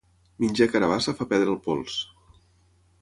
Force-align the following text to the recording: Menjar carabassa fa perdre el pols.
Menjar 0.43 0.67
carabassa 0.75 1.15
fa 1.19 1.27
perdre 1.35 1.53
el 1.57 1.61
pols. 1.67 1.99